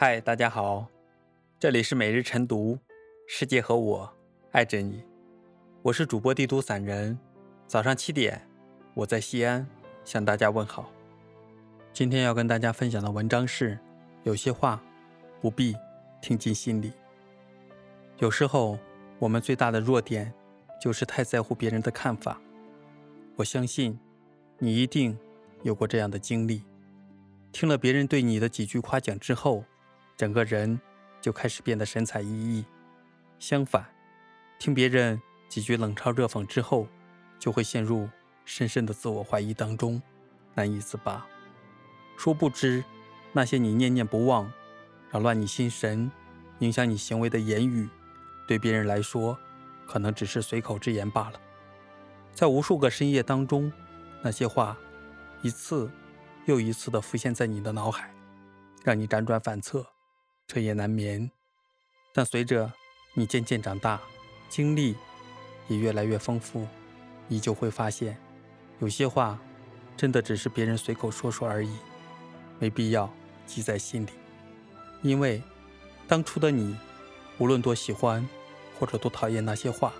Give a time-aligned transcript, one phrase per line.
[0.00, 0.86] 嗨，大家好，
[1.58, 2.78] 这里是每日晨读，
[3.26, 4.08] 世界和我
[4.52, 5.02] 爱着你，
[5.82, 7.18] 我是主播帝都散人。
[7.66, 8.40] 早上七点，
[8.94, 9.66] 我在西安
[10.04, 10.88] 向大家问好。
[11.92, 13.76] 今天要跟大家分享的文章是：
[14.22, 14.80] 有些话
[15.40, 15.74] 不必
[16.22, 16.92] 听进心里。
[18.18, 18.78] 有时候，
[19.18, 20.32] 我们最大的弱点
[20.80, 22.40] 就是太在乎别人的看法。
[23.34, 23.98] 我相信，
[24.60, 25.18] 你一定
[25.64, 26.62] 有过这样的经历。
[27.50, 29.64] 听了别人对你的几句夸奖之后，
[30.18, 30.80] 整个人
[31.20, 32.64] 就开始变得神采奕奕。
[33.38, 33.86] 相反，
[34.58, 36.88] 听别人几句冷嘲热讽之后，
[37.38, 38.08] 就会陷入
[38.44, 40.02] 深深的自我怀疑当中，
[40.56, 41.24] 难以自拔。
[42.16, 42.82] 殊不知，
[43.32, 44.52] 那些你念念不忘、
[45.12, 46.10] 扰乱你心神、
[46.58, 47.88] 影响你行为的言语，
[48.48, 49.38] 对别人来说，
[49.86, 51.40] 可能只是随口之言罢了。
[52.34, 53.72] 在无数个深夜当中，
[54.20, 54.76] 那些话，
[55.42, 55.88] 一次
[56.46, 58.12] 又一次地浮现在你的脑海，
[58.82, 59.86] 让你辗转反侧，
[60.48, 61.30] 彻夜难眠。
[62.12, 62.72] 但随着
[63.14, 64.00] 你渐渐长大，
[64.48, 64.96] 经历
[65.68, 66.66] 也越来越丰富，
[67.28, 68.18] 你就会发现，
[68.80, 69.38] 有些话，
[69.96, 71.76] 真的只是别人随口说说而已。
[72.58, 73.08] 没必要
[73.46, 74.10] 记在心里，
[75.02, 75.40] 因为
[76.08, 76.76] 当初的你，
[77.38, 78.28] 无论多喜欢
[78.76, 79.92] 或者多讨厌那些话，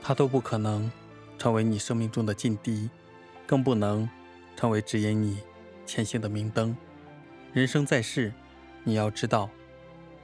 [0.00, 0.90] 它都不可能
[1.36, 2.88] 成为你生命中的劲敌，
[3.46, 4.08] 更不能
[4.56, 5.40] 成为指引你
[5.84, 6.74] 前行的明灯。
[7.52, 8.32] 人生在世，
[8.84, 9.48] 你要知道，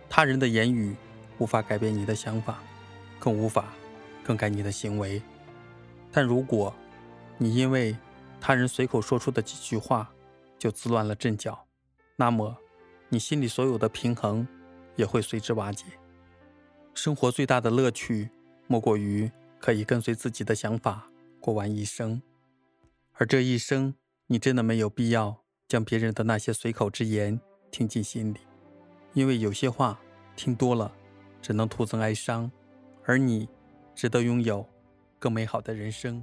[0.09, 0.97] 他人的言语
[1.39, 2.63] 无法改变你的想法，
[3.19, 3.73] 更无法
[4.25, 5.23] 更改你的行为。
[6.11, 6.75] 但如果
[7.37, 7.97] 你因为
[8.41, 10.11] 他人随口说出的几句话，
[10.59, 11.67] 就自乱了阵脚，
[12.17, 12.57] 那么
[13.09, 14.47] 你心里所有的平衡
[14.97, 15.85] 也会随之瓦解。
[16.95, 18.29] 生活最大的乐趣，
[18.67, 21.09] 莫过于可以跟随自己的想法
[21.41, 22.21] 过完一生。
[23.13, 23.95] 而这一生，
[24.27, 28.39] 你真的没有必要将别人的那些随口之言听进心里，
[29.13, 29.99] 因为有些话
[30.37, 30.93] 听多了，
[31.43, 32.51] 只能徒增哀伤。
[33.05, 33.49] 而你，
[33.95, 34.67] 值得拥有
[35.19, 36.23] 更美好的人生。